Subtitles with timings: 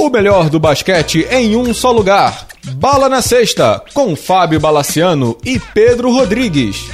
[0.00, 2.46] O melhor do basquete em um só lugar.
[2.76, 6.88] Bala na Sexta, com Fábio Balaciano e Pedro Rodrigues.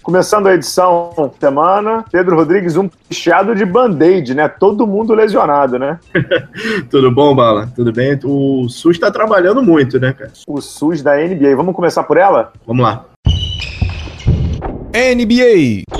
[0.00, 4.46] Começando a edição semana, Pedro Rodrigues, um picheado de band-aid, né?
[4.46, 5.98] Todo mundo lesionado, né?
[6.88, 7.68] Tudo bom, Bala?
[7.74, 8.16] Tudo bem?
[8.22, 10.30] O SUS tá trabalhando muito, né, cara?
[10.46, 11.56] O SUS da NBA.
[11.56, 12.52] Vamos começar por ela?
[12.64, 13.04] Vamos lá.
[14.94, 15.95] NBA.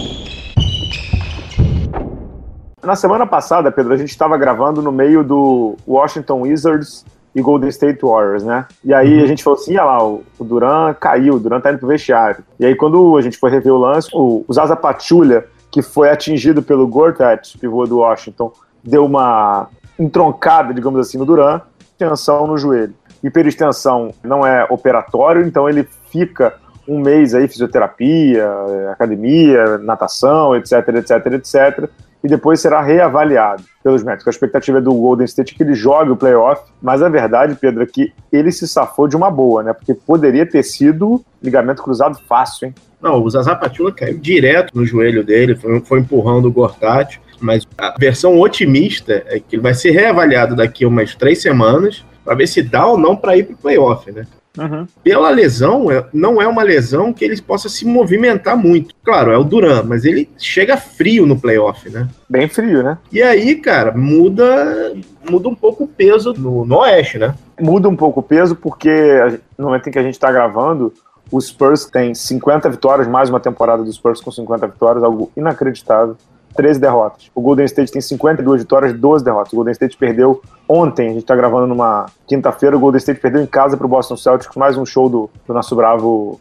[2.86, 7.04] Na semana passada, Pedro, a gente estava gravando no meio do Washington Wizards
[7.34, 8.64] e Golden State Warriors, né?
[8.84, 9.24] E aí uhum.
[9.24, 12.44] a gente falou assim, olha lá, o, Duran caiu, o Duran tá indo pro vestiário.
[12.60, 16.10] E aí quando a gente foi rever o lance, o, o Zaza Pachulia, que foi
[16.10, 18.52] atingido pelo Gortat, pivô do Washington,
[18.84, 19.66] deu uma
[19.98, 21.60] entroncada, digamos assim, no Duran,
[21.98, 22.94] tensão no joelho.
[23.20, 26.54] Hiperextensão não é operatório, então ele fica
[26.86, 28.48] um mês aí, fisioterapia,
[28.92, 31.90] academia, natação, etc, etc, etc
[32.26, 34.26] e depois será reavaliado pelos médicos.
[34.26, 37.84] A expectativa é do Golden State que ele jogue o playoff, mas a verdade, Pedro,
[37.84, 39.72] é que ele se safou de uma boa, né?
[39.72, 42.74] Porque poderia ter sido ligamento cruzado fácil, hein?
[43.00, 47.64] Não, o Zaza Patula caiu direto no joelho dele, foi, foi empurrando o Gortat, mas
[47.78, 52.34] a versão otimista é que ele vai ser reavaliado daqui a umas três semanas para
[52.34, 54.26] ver se dá ou não para ir para o playoff, né?
[54.56, 54.86] Uhum.
[55.02, 58.94] Pela lesão, é, não é uma lesão que ele possa se movimentar muito.
[59.04, 62.08] Claro, é o Duran, mas ele chega frio no playoff, né?
[62.28, 62.98] Bem frio, né?
[63.12, 64.94] E aí, cara, muda
[65.28, 67.34] muda um pouco o peso no, no Oeste, né?
[67.60, 70.92] Muda um pouco o peso porque no momento em que a gente está gravando,
[71.30, 76.16] o Spurs tem 50 vitórias, mais uma temporada do Spurs com 50 vitórias, algo inacreditável.
[76.56, 77.30] 13 derrotas.
[77.34, 79.52] O Golden State tem 52 vitórias, 12 derrotas.
[79.52, 83.42] O Golden State perdeu ontem, a gente tá gravando numa quinta-feira, o Golden State perdeu
[83.42, 86.40] em casa pro Boston Celtics, mais um show do, do nosso bravo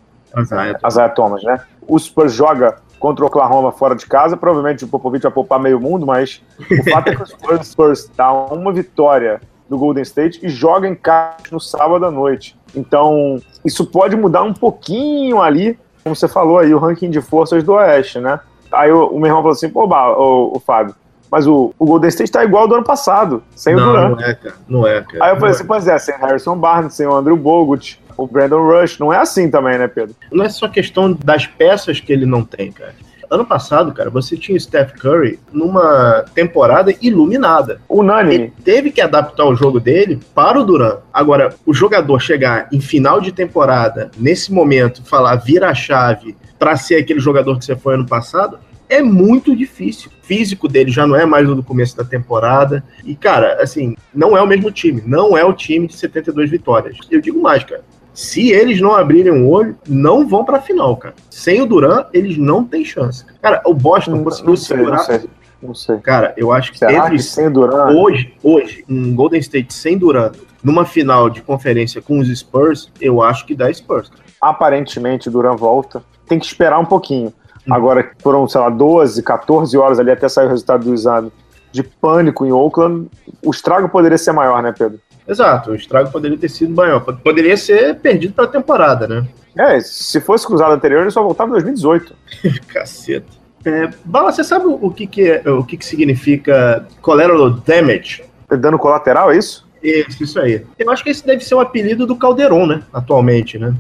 [0.86, 1.62] Isaiah Thomas, né?
[1.88, 5.80] O Spurs joga contra o Oklahoma fora de casa, provavelmente o Popovich vai poupar meio
[5.80, 10.40] mundo, mas o fato é que o Spurs, Spurs dá uma vitória do Golden State
[10.44, 12.58] e joga em casa no sábado à noite.
[12.76, 17.64] Então, isso pode mudar um pouquinho ali, como você falou aí, o ranking de forças
[17.64, 18.40] do Oeste, né?
[18.72, 20.96] Aí o, o meu irmão falou assim, pô, o, o Fábio,
[21.36, 24.12] mas o, o Golden State tá igual do ano passado, sem não, o Durant.
[24.12, 24.56] Não é, cara.
[24.70, 25.26] Não é, cara.
[25.26, 25.68] Aí eu falei assim, é.
[25.68, 28.98] pois é, sem Harrison Barnes, sem o Andrew Bogut, o Brandon Rush.
[29.00, 30.16] Não é assim também, né, Pedro?
[30.32, 32.96] Não é só questão das peças que ele não tem, cara.
[33.30, 37.82] Ano passado, cara, você tinha o Steph Curry numa temporada iluminada.
[37.90, 38.36] Unânime.
[38.36, 41.00] Ele teve que adaptar o jogo dele para o Durant.
[41.14, 46.78] Agora, o jogador chegar em final de temporada, nesse momento, falar vira a chave para
[46.78, 48.58] ser aquele jogador que você foi ano passado,
[48.90, 50.12] é muito difícil.
[50.22, 52.84] O físico dele já não é mais o do começo da temporada.
[53.04, 55.02] E, cara, assim, não é o mesmo time.
[55.06, 56.98] Não é o time de 72 vitórias.
[57.10, 57.84] Eu digo mais, cara.
[58.14, 61.16] Se eles não abrirem o olho, não vão pra final, cara.
[61.30, 63.26] Sem o Duran, eles não têm chance.
[63.42, 64.98] Cara, o Boston não, conseguiu não sei, segurar.
[64.98, 65.30] Não sei.
[65.62, 65.98] Não sei.
[65.98, 67.88] Cara, eu acho que que sem Duran?
[67.94, 70.32] Hoje, hoje, um Golden State sem Duran,
[70.64, 74.10] numa final de conferência com os Spurs, eu acho que dá Spurs.
[74.10, 74.24] Cara.
[74.42, 76.02] Aparentemente, Duran volta.
[76.26, 77.34] Tem que esperar um pouquinho.
[77.70, 81.32] Agora foram, sei lá, 12, 14 horas ali até sair o resultado do exame
[81.72, 83.10] de pânico em Oakland.
[83.44, 85.00] O estrago poderia ser maior, né, Pedro?
[85.28, 87.00] Exato, o estrago poderia ter sido maior.
[87.02, 89.28] Poderia ser perdido para a temporada, né?
[89.58, 92.14] É, se fosse cruzado anterior, ele só voltava em 2018.
[92.68, 93.46] Caceta.
[93.66, 98.24] É, Bala, você sabe o que, que, é, o que, que significa collateral damage?
[98.48, 99.68] Dano colateral, é isso?
[99.86, 100.64] Isso, isso aí.
[100.80, 102.82] Eu acho que esse deve ser o apelido do Calderon, né?
[102.94, 103.74] Atualmente, né?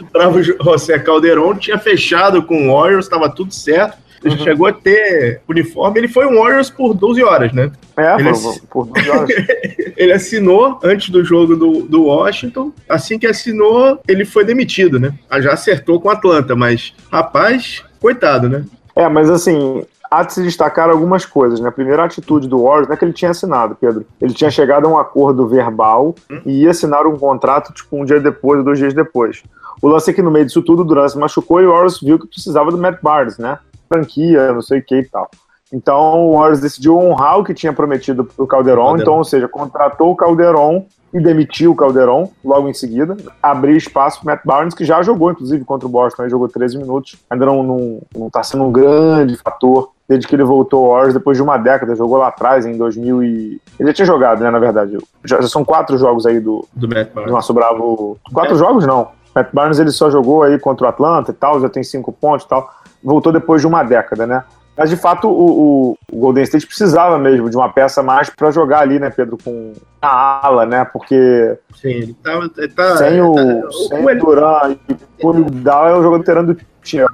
[0.00, 4.06] o Bravo José Calderon tinha fechado com o Warriors, estava tudo certo.
[4.24, 4.44] Ele uhum.
[4.44, 7.70] chegou a ter uniforme, ele foi um Warriors por 12 horas, né?
[7.96, 9.30] É, ele por, por 12 horas.
[9.96, 12.72] ele assinou antes do jogo do, do Washington.
[12.88, 15.14] Assim que assinou, ele foi demitido, né?
[15.40, 18.64] Já acertou com o Atlanta, mas, rapaz, coitado, né?
[18.96, 19.84] É, mas assim,
[20.16, 21.68] há de se destacar algumas coisas, né?
[21.68, 24.06] A primeira atitude do Warriors é que ele tinha assinado, Pedro.
[24.20, 28.20] Ele tinha chegado a um acordo verbal e ia assinar um contrato, tipo, um dia
[28.20, 29.42] depois, dois dias depois.
[29.82, 32.00] O lance é que no meio disso tudo, o Durant se machucou e o Warriors
[32.00, 33.58] viu que precisava do Matt Barnes, né?
[33.88, 35.30] Franquia, não sei o que e tal.
[35.72, 39.02] Então o Warriors decidiu honrar o que tinha prometido pro Calderon, Calderon.
[39.02, 44.20] então, ou seja, contratou o Calderon e demitiu o Calderon logo em seguida, abriu espaço
[44.22, 47.62] para Matt Barnes, que já jogou, inclusive, contra o Boston, jogou 13 minutos, ainda não,
[47.62, 51.42] não, não tá sendo um grande fator desde que ele voltou ao Warriors depois de
[51.42, 53.60] uma década, jogou lá atrás, em 2000 e...
[53.78, 54.96] Ele já tinha jogado, né, na verdade.
[55.24, 58.18] Já, já são quatro jogos aí do, do, do nosso bravo...
[58.32, 58.58] Quatro é.
[58.58, 59.08] jogos, não.
[59.34, 62.46] Matt Barnes, ele só jogou aí contra o Atlanta e tal, já tem cinco pontos
[62.46, 62.70] e tal.
[63.04, 64.44] Voltou depois de uma década, né?
[64.76, 68.80] Mas de fato o, o, Golden State precisava mesmo de uma peça mais para jogar
[68.80, 69.72] ali, né, Pedro, com
[70.02, 70.84] a ala, né?
[70.84, 74.76] Porque Sim, ele tá, ele tá sem o, tá, sem o Duran
[75.18, 77.06] e o Dal é o jogador veterano do time.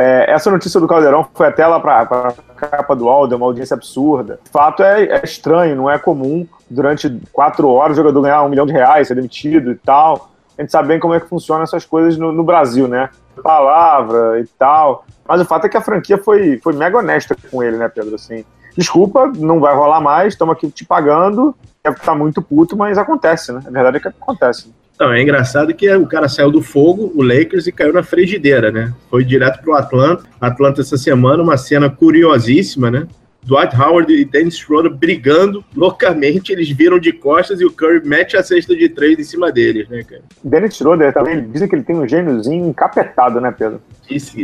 [0.00, 3.46] É, essa notícia do Caldeirão foi até lá para a capa do UOL, deu uma
[3.46, 4.38] audiência absurda.
[4.46, 8.48] O fato é, é, estranho, não é comum durante quatro horas o jogador ganhar um
[8.48, 10.30] milhão de reais, ser demitido e tal.
[10.56, 13.10] A gente sabe bem como é que funcionam essas coisas no, no Brasil, né?
[13.42, 15.04] Palavra e tal.
[15.26, 18.14] Mas o fato é que a franquia foi, foi mega honesta com ele, né, Pedro?
[18.14, 18.44] Assim,
[18.76, 23.50] desculpa, não vai rolar mais, estamos aqui te pagando, deve estar muito puto, mas acontece,
[23.50, 23.60] né?
[23.66, 24.72] A verdade é que acontece.
[24.98, 28.72] Não, é engraçado que o cara saiu do fogo, o Lakers, e caiu na frigideira,
[28.72, 28.92] né?
[29.08, 30.24] Foi direto pro Atlanta.
[30.40, 33.06] Atlanta essa semana, uma cena curiosíssima, né?
[33.44, 38.36] Dwight Howard e Dennis Schroeder brigando loucamente, eles viram de costas e o Curry mete
[38.36, 40.22] a cesta de três em cima deles, né, cara?
[40.44, 43.80] Dennis Schroeder também, dizem que ele tem um gêniozinho encapetado, né, Pedro?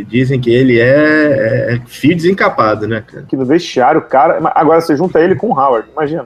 [0.07, 3.25] dizem que ele é, é fio desencapado, né, cara?
[3.27, 4.39] Que no vestiário, o cara.
[4.55, 6.25] Agora você junta ele com o Howard, imagina.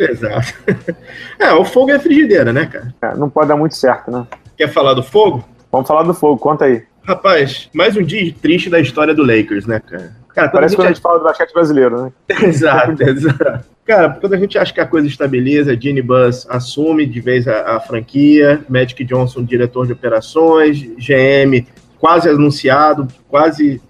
[0.00, 0.54] Exato.
[1.38, 2.94] É, o fogo é frigideira, né, cara?
[3.00, 4.26] É, não pode dar muito certo, né?
[4.58, 5.42] Quer falar do fogo?
[5.72, 6.82] Vamos falar do fogo, conta aí.
[7.02, 10.14] Rapaz, mais um dia triste da história do Lakers, né, cara?
[10.34, 12.12] cara Parece quando a gente fala do basquete brasileiro, né?
[12.44, 13.64] exato, exato.
[13.86, 17.76] Cara, quando a gente acha que a coisa estabiliza, Gene Buzz assume de vez a,
[17.76, 21.66] a franquia, Magic Johnson, diretor de operações, GM
[21.98, 23.80] quase anunciado, quase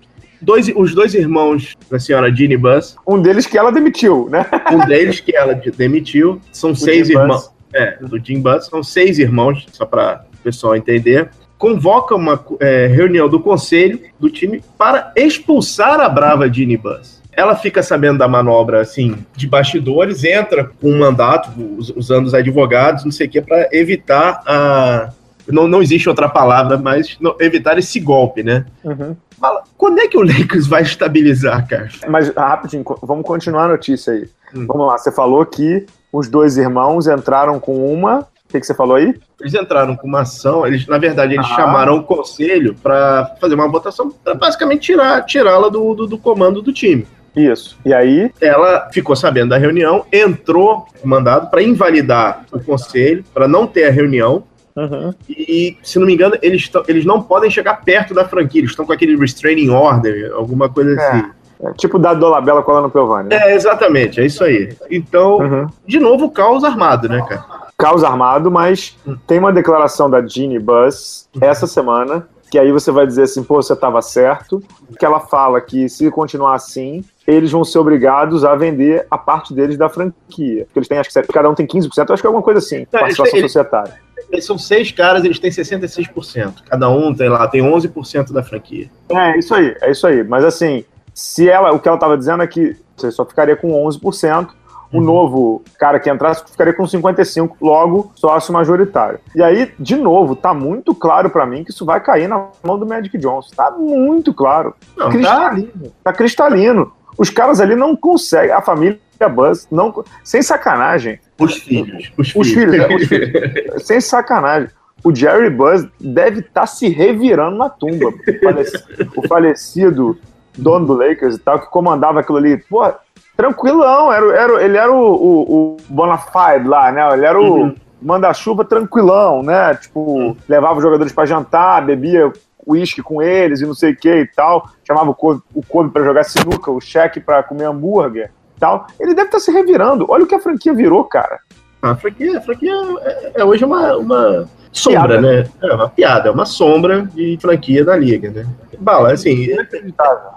[0.40, 2.96] dois, os dois irmãos da senhora Ginny Bus.
[3.06, 4.46] Um deles que ela demitiu, né?
[4.72, 6.40] Um deles que ela demitiu.
[6.52, 7.50] São o seis irmãos.
[7.72, 8.66] É, do Jim Bus.
[8.66, 11.30] São seis irmãos, só para o pessoal entender.
[11.56, 17.20] Convoca uma é, reunião do conselho do time para expulsar a brava Ginny Bus.
[17.32, 21.50] Ela fica sabendo da manobra, assim, de bastidores, entra com um mandato,
[21.96, 25.10] usando os advogados, não sei o quê, para evitar a,
[25.50, 28.64] não, não existe outra palavra, mas não, evitar esse golpe, né?
[28.84, 29.16] Uhum.
[29.40, 31.88] Fala, quando é que o Lakers vai estabilizar, cara?
[32.08, 34.28] Mas rapidinho, vamos continuar a notícia aí.
[34.54, 34.66] Hum.
[34.66, 38.20] Vamos lá, você falou que os dois irmãos entraram com uma.
[38.20, 39.14] O que, que você falou aí?
[39.40, 41.54] Eles entraram com uma ação, eles, na verdade, eles ah.
[41.54, 46.60] chamaram o conselho para fazer uma votação, para basicamente tirar, tirá-la do, do, do comando
[46.60, 47.06] do time.
[47.34, 47.78] Isso.
[47.84, 48.30] E aí?
[48.40, 53.90] Ela ficou sabendo da reunião, entrou mandado para invalidar o conselho, para não ter a
[53.90, 54.42] reunião,
[54.76, 55.12] Uhum.
[55.28, 58.86] E, se não me engano, eles, eles não podem chegar perto da franquia, eles estão
[58.86, 61.08] com aquele restraining order, alguma coisa é.
[61.08, 61.30] assim.
[61.62, 63.28] É, tipo da Dolabella colando Piovani.
[63.28, 63.36] Né?
[63.36, 64.74] É, exatamente, é isso aí.
[64.90, 65.66] Então, uhum.
[65.86, 67.44] de novo, caos armado, né, cara?
[67.76, 69.16] Caos armado, mas hum.
[69.26, 71.42] tem uma declaração da Jeannie Buss uhum.
[71.42, 74.62] essa semana, que aí você vai dizer assim, pô, você estava certo,
[74.98, 79.54] que ela fala que se continuar assim, eles vão ser obrigados a vender a parte
[79.54, 80.64] deles da franquia.
[80.64, 82.84] Porque eles têm, acho que cada um tem 15%, acho que é alguma coisa assim,
[82.86, 83.94] participação eles, societária.
[84.30, 86.62] Eles são seis caras, eles têm 66%.
[86.68, 88.88] Cada um tem lá, tem 11% da franquia.
[89.08, 90.22] É, isso aí, é isso aí.
[90.22, 93.72] Mas assim, se ela, o que ela estava dizendo é que você só ficaria com
[93.72, 94.50] 11%,
[94.92, 95.04] o uhum.
[95.04, 99.20] novo cara que entrasse ficaria com 55, logo sócio majoritário.
[99.34, 102.78] E aí, de novo, tá muito claro para mim que isso vai cair na mão
[102.78, 103.50] do Magic Johnson.
[103.54, 104.74] Tá muito claro.
[104.96, 105.12] Não, tá?
[105.12, 105.82] cristalino.
[105.82, 105.90] Tá...
[106.04, 106.92] tá cristalino.
[107.16, 111.18] Os caras ali não conseguem, a família Buzz, não, sem sacanagem.
[111.38, 112.12] Os filhos.
[112.16, 113.86] Os, os filhos, filhos, é, os filhos.
[113.86, 114.70] sem sacanagem.
[115.02, 118.08] O Jerry Buzz deve estar tá se revirando na tumba.
[118.08, 120.18] O falecido, o falecido
[120.56, 122.58] dono do Lakers e tal, que comandava aquilo ali.
[122.58, 122.92] Pô,
[123.36, 124.12] tranquilão.
[124.12, 127.14] Era, era, ele era o, o, o Bonafide lá, né?
[127.14, 127.74] Ele era o uhum.
[128.02, 129.74] manda-chuva tranquilão, né?
[129.74, 130.36] Tipo, uhum.
[130.46, 132.30] levava os jogadores para jantar, bebia
[132.66, 134.68] uísque com eles e não sei o que e tal.
[134.86, 138.86] Chamava o Kobe, o Kobe para jogar sinuca, o cheque para comer hambúrguer tal.
[139.00, 140.06] Ele deve estar tá se revirando.
[140.08, 141.40] Olha o que a franquia virou, cara.
[141.82, 145.20] A franquia, a franquia é, é hoje uma, uma sombra, piada.
[145.20, 145.46] né?
[145.62, 148.46] É uma piada, é uma sombra de franquia da liga, né?
[148.78, 149.48] Bala, assim,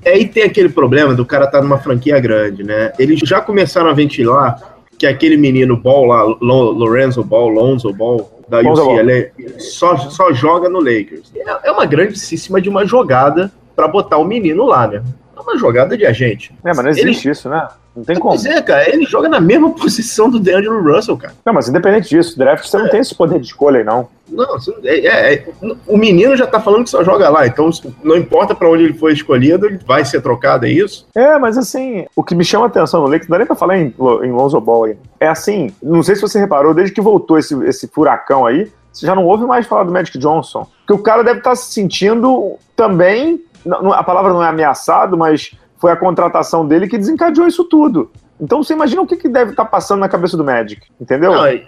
[0.04, 2.92] é, e tem aquele problema do cara estar tá numa franquia grande, né?
[2.98, 8.60] Eles já começaram a ventilar que aquele menino Ball lá, Lorenzo Ball, Lonzo Ball, da
[8.60, 11.32] UCLA, só, só joga no Lakers.
[11.36, 15.04] É, é uma grandíssima de uma jogada para botar o menino lá, né?
[15.36, 16.54] É uma jogada de agente.
[16.64, 17.32] É, mas não existe Ele...
[17.32, 17.68] isso, né?
[17.96, 18.36] Não tem como.
[18.36, 21.34] Dizer, cara, ele joga na mesma posição do DeAngelo Russell, cara.
[21.46, 22.80] Não, mas independente disso, draft você é.
[22.80, 24.08] não tem esse poder de escolha aí, não.
[24.30, 25.46] Não, é, é, é,
[25.86, 27.70] o menino já tá falando que só joga lá, então
[28.04, 31.06] não importa para onde ele foi escolhido, ele vai ser trocado, é isso?
[31.14, 33.56] É, mas assim, o que me chama a atenção no Lakers, não dá nem pra
[33.56, 37.02] falar em, em Lonzo Ball aí, é assim, não sei se você reparou, desde que
[37.02, 40.68] voltou esse, esse furacão aí, você já não ouve mais falar do Magic Johnson.
[40.86, 43.42] Porque o cara deve estar tá se sentindo também,
[43.94, 45.52] a palavra não é ameaçado, mas
[45.84, 48.10] foi a contratação dele que desencadeou isso tudo.
[48.40, 51.34] Então você imagina o que, que deve estar tá passando na cabeça do Magic, entendeu?
[51.34, 51.62] Não, eu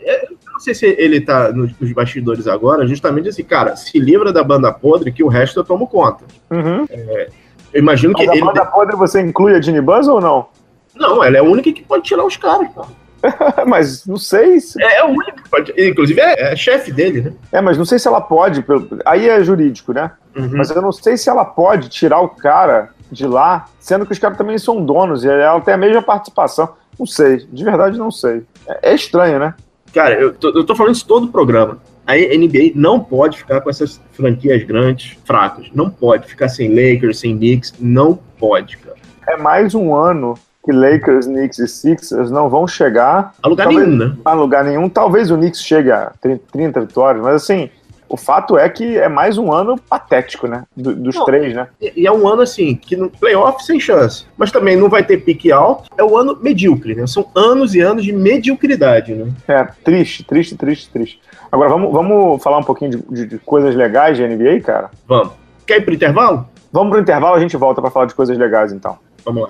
[0.53, 4.71] não sei se ele tá nos, bastidores agora, justamente assim, cara, se livra da banda
[4.71, 6.23] podre que o resto eu tomo conta.
[6.49, 6.85] Uhum.
[6.89, 7.27] É,
[7.73, 8.29] eu imagino Mas que.
[8.29, 8.45] A ele...
[8.45, 10.47] banda podre você inclui a Ginny Buzz ou não?
[10.95, 12.87] Não, ela é a única que pode tirar os caras, cara.
[13.67, 14.81] mas não sei se...
[14.81, 15.73] É, é o único que pode.
[15.77, 17.33] Inclusive é, é chefe dele, né?
[17.51, 18.63] É, mas não sei se ela pode.
[19.05, 20.11] Aí é jurídico, né?
[20.33, 20.51] Uhum.
[20.53, 24.19] Mas eu não sei se ela pode tirar o cara de lá, sendo que os
[24.19, 26.69] caras também são donos e ela tem a mesma participação.
[26.97, 28.43] Não sei, de verdade não sei.
[28.67, 29.53] É, é estranho, né?
[29.93, 31.77] Cara, eu tô, eu tô falando isso todo o programa.
[32.05, 35.67] A NBA não pode ficar com essas franquias grandes fracas.
[35.73, 37.73] Não pode ficar sem Lakers, sem Knicks.
[37.79, 38.95] Não pode, cara.
[39.27, 43.87] É mais um ano que Lakers, Knicks e Sixers não vão chegar a lugar talvez,
[43.87, 44.17] nenhum, né?
[44.25, 44.89] A lugar nenhum.
[44.89, 47.69] Talvez o Knicks chegue a 30, 30 vitórias, mas assim,
[48.07, 50.63] o fato é que é mais um ano patético, né?
[50.75, 51.67] Do, dos não, três, né?
[51.81, 54.25] E é um ano assim, que no playoff sem chance.
[54.37, 55.89] Mas também não vai ter pique alto.
[55.97, 57.07] É um ano medíocre, né?
[57.07, 59.31] São anos e anos de mediocridade, né?
[59.47, 61.19] É, triste, triste, triste, triste.
[61.51, 64.91] Agora vamos, vamos falar um pouquinho de, de, de coisas legais de NBA, cara?
[65.07, 65.33] Vamos.
[65.65, 66.47] Quer ir pro intervalo?
[66.71, 68.97] Vamos pro intervalo, a gente volta para falar de coisas legais então.
[69.23, 69.49] Vamos lá.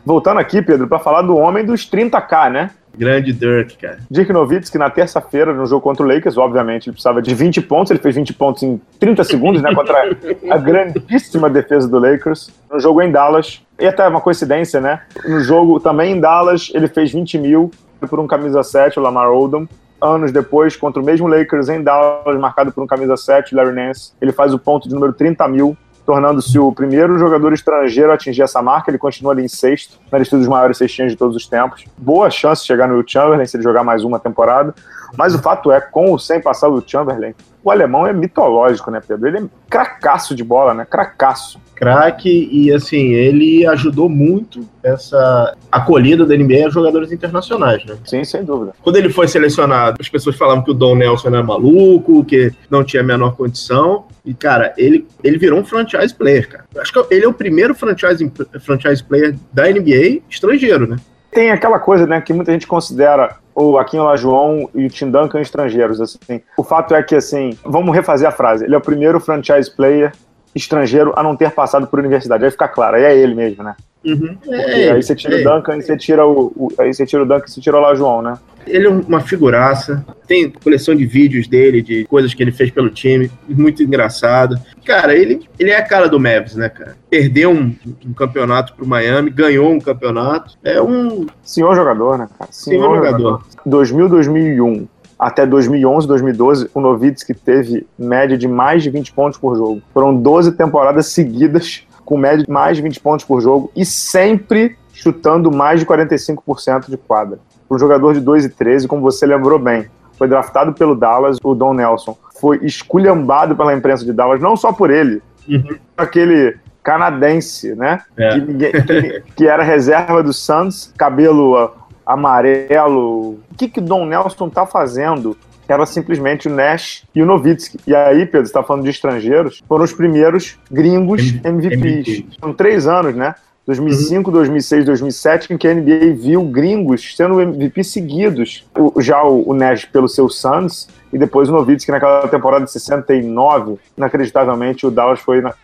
[0.04, 2.70] Voltando aqui, Pedro, para falar do homem dos 30k, né?
[2.96, 3.98] Grande Dirk, cara.
[4.10, 7.90] Dirk Nowitzki, na terça-feira, no jogo contra o Lakers, obviamente, ele precisava de 20 pontos,
[7.90, 10.16] ele fez 20 pontos em 30 segundos, né, contra
[10.50, 12.50] a grandíssima defesa do Lakers.
[12.70, 16.88] No jogo em Dallas, e até uma coincidência, né, no jogo também em Dallas, ele
[16.88, 17.70] fez 20 mil
[18.08, 19.66] por um camisa 7, o Lamar Odom.
[20.02, 24.12] Anos depois, contra o mesmo Lakers em Dallas, marcado por um camisa 7, Larry Nance,
[24.20, 28.42] ele faz o ponto de número 30 mil tornando-se o primeiro jogador estrangeiro a atingir
[28.42, 28.90] essa marca.
[28.90, 31.84] Ele continua ali em sexto, na lista dos maiores cestinhas de todos os tempos.
[31.96, 34.74] Boa chance de chegar no Will Chamberlain se ele jogar mais uma temporada.
[35.16, 39.00] Mas o fato é, com ou sem passar o Chamberlain, o alemão é mitológico, né,
[39.06, 39.28] Pedro?
[39.28, 40.86] Ele é cracaço de bola, né?
[40.88, 41.60] Cracaço.
[41.74, 47.96] Craque, e assim, ele ajudou muito essa acolhida da NBA a jogadores internacionais, né?
[48.04, 48.74] Sim, sem dúvida.
[48.82, 52.84] Quando ele foi selecionado, as pessoas falavam que o Don Nelson era maluco, que não
[52.84, 54.04] tinha a menor condição.
[54.26, 56.64] E, cara, ele, ele virou um franchise player, cara.
[56.78, 60.96] Acho que ele é o primeiro franchise, franchise player da NBA estrangeiro, né?
[61.30, 65.40] Tem aquela coisa, né, que muita gente considera o Aquino Lajoão e o Tim Duncan
[65.40, 66.40] estrangeiros, assim.
[66.56, 68.64] O fato é que, assim, vamos refazer a frase.
[68.64, 70.12] Ele é o primeiro franchise player
[70.54, 72.42] estrangeiro a não ter passado por universidade.
[72.42, 73.76] Vai ficar claro, aí é ele mesmo, né?
[74.04, 74.36] Uhum.
[74.48, 77.22] É, aí você tira é, o Duncan e você tira o, o, aí você tira
[77.22, 78.38] o Duncan e você tira o Lajoão, né?
[78.66, 82.90] Ele é uma figuraça, tem coleção de vídeos dele, de coisas que ele fez pelo
[82.90, 84.58] time, muito engraçado.
[84.84, 86.96] Cara, ele, ele é a cara do Mavis, né, cara?
[87.08, 87.74] Perdeu um,
[88.06, 90.58] um campeonato pro Miami, ganhou um campeonato.
[90.62, 91.26] É um.
[91.42, 92.50] Senhor jogador, né, cara?
[92.52, 93.44] Senhor, Senhor jogador.
[93.64, 94.88] 2000, 2001
[95.18, 99.82] até 2011, 2012, o Novitsky teve média de mais de 20 pontos por jogo.
[99.92, 104.76] Foram 12 temporadas seguidas com média de mais de 20 pontos por jogo e sempre
[104.92, 107.38] chutando mais de 45% de quadra
[107.68, 109.86] para um jogador de 2 e 13, como você lembrou bem.
[110.18, 112.18] Foi draftado pelo Dallas, o Don Nelson.
[112.40, 115.78] Foi esculhambado pela imprensa de Dallas, não só por ele, uhum.
[115.96, 118.00] aquele canadense, né?
[118.16, 118.40] É.
[118.40, 121.70] Que, que, que, era reserva do Suns, cabelo uh,
[122.04, 123.38] amarelo.
[123.52, 125.36] O que que Don Nelson tá fazendo?
[125.72, 127.78] Era simplesmente o Nash e o Nowitzki.
[127.86, 132.08] E aí, Pedro, você tá falando de estrangeiros, foram os primeiros gringos MVPs.
[132.08, 132.26] MVP.
[132.40, 133.34] São três anos, né?
[133.66, 138.66] 2005, 2006, 2007, em que a NBA viu gringos sendo MVP seguidos.
[138.76, 142.72] O, já o, o Nash pelo seu Suns e depois o Nowitzki naquela temporada de
[142.72, 145.54] 69, inacreditavelmente o Dallas foi na,